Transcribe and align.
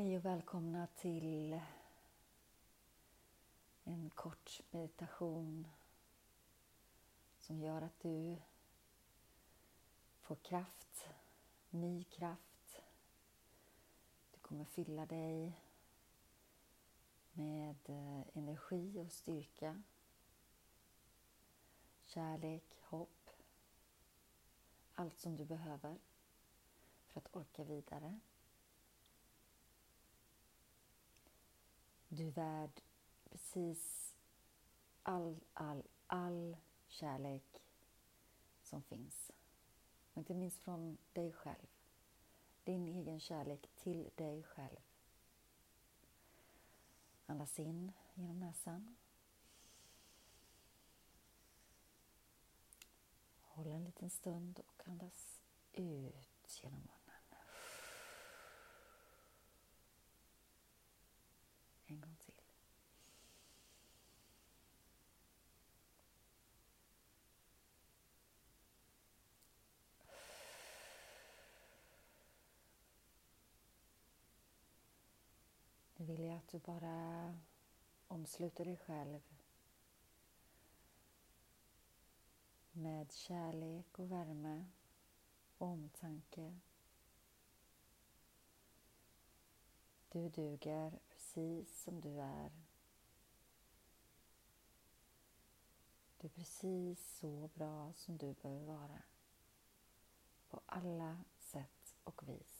Hej 0.00 0.16
och 0.16 0.24
välkomna 0.24 0.86
till 0.86 1.60
en 3.84 4.10
kort 4.10 4.60
meditation 4.70 5.68
som 7.38 7.60
gör 7.60 7.82
att 7.82 8.00
du 8.00 8.36
får 10.20 10.36
kraft, 10.36 11.08
ny 11.70 12.04
kraft. 12.04 12.82
Du 14.30 14.38
kommer 14.38 14.64
fylla 14.64 15.06
dig 15.06 15.60
med 17.32 17.76
eh, 17.84 18.22
energi 18.38 19.00
och 19.00 19.12
styrka, 19.12 19.82
kärlek, 22.00 22.76
hopp, 22.80 23.30
allt 24.94 25.18
som 25.18 25.36
du 25.36 25.44
behöver 25.44 25.98
för 27.06 27.20
att 27.20 27.36
orka 27.36 27.64
vidare. 27.64 28.20
Du 32.12 32.26
är 32.26 32.30
värd 32.30 32.82
precis 33.24 34.14
all, 35.02 35.40
all, 35.54 35.82
all 36.06 36.56
kärlek 36.86 37.62
som 38.62 38.82
finns. 38.82 39.30
Och 40.12 40.18
inte 40.18 40.34
minst 40.34 40.58
från 40.60 40.98
dig 41.12 41.32
själv. 41.32 41.66
Din 42.64 42.88
egen 42.88 43.20
kärlek 43.20 43.66
till 43.76 44.10
dig 44.14 44.42
själv. 44.42 44.80
Andas 47.26 47.58
in 47.58 47.92
genom 48.14 48.40
näsan. 48.40 48.96
Håll 53.40 53.66
en 53.66 53.84
liten 53.84 54.10
stund 54.10 54.60
och 54.66 54.88
andas 54.88 55.40
ut 55.72 56.60
genom 56.62 56.80
munnen. 56.80 57.00
En 61.86 62.00
gång 62.00 62.16
till. 62.16 62.34
Nu 75.96 75.99
vill 76.10 76.24
jag 76.24 76.36
att 76.36 76.48
du 76.48 76.58
bara 76.58 77.38
omsluter 78.08 78.64
dig 78.64 78.76
själv 78.76 79.20
med 82.72 83.12
kärlek 83.12 83.98
och 83.98 84.12
värme 84.12 84.66
och 85.58 85.66
omtanke. 85.66 86.58
Du 90.08 90.28
duger 90.28 90.98
precis 91.08 91.82
som 91.82 92.00
du 92.00 92.20
är. 92.20 92.50
Du 96.18 96.26
är 96.26 96.30
precis 96.30 97.18
så 97.18 97.50
bra 97.54 97.92
som 97.96 98.16
du 98.16 98.32
behöver 98.32 98.66
vara. 98.66 99.02
På 100.48 100.60
alla 100.66 101.24
sätt 101.38 101.96
och 102.04 102.28
vis. 102.28 102.59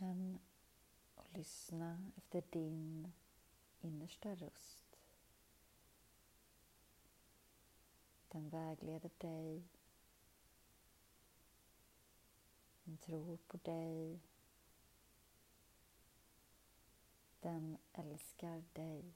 Känn 0.00 0.38
och 1.14 1.32
lyssna 1.32 2.10
efter 2.16 2.42
din 2.50 3.12
innersta 3.80 4.34
röst. 4.34 4.98
Den 8.28 8.48
vägleder 8.48 9.10
dig. 9.18 9.64
Den 12.84 12.98
tror 12.98 13.36
på 13.36 13.56
dig. 13.56 14.20
Den 17.40 17.78
älskar 17.92 18.64
dig. 18.72 19.14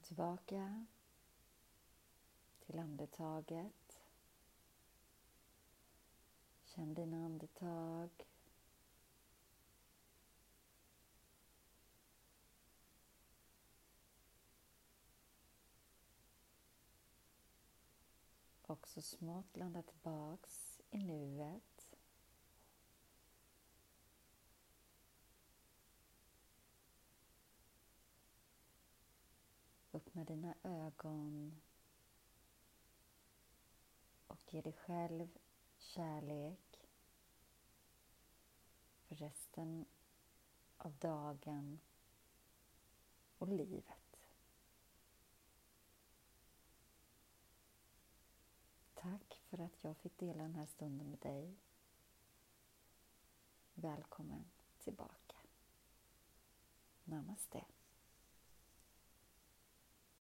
Kom 0.00 0.06
tillbaka 0.06 0.86
till 2.60 2.78
andetaget. 2.78 4.00
Känn 6.64 6.94
dina 6.94 7.24
andetag. 7.24 8.10
Och 18.62 18.88
så 18.88 19.02
smått 19.02 19.56
landa 19.56 19.82
tillbaks 19.82 20.80
i 20.90 20.98
nuet. 20.98 21.79
Öppna 30.20 30.34
dina 30.34 30.54
ögon 30.62 31.60
och 34.26 34.52
ge 34.54 34.60
dig 34.60 34.72
själv 34.72 35.38
kärlek 35.78 36.88
för 39.08 39.14
resten 39.14 39.86
av 40.76 40.96
dagen 40.96 41.80
och 43.38 43.48
livet. 43.48 44.16
Tack 48.94 49.42
för 49.48 49.58
att 49.58 49.84
jag 49.84 49.96
fick 49.96 50.18
dela 50.18 50.42
den 50.42 50.54
här 50.54 50.66
stunden 50.66 51.10
med 51.10 51.18
dig. 51.18 51.56
Välkommen 53.74 54.50
tillbaka. 54.78 55.36
Namaste. 57.04 57.64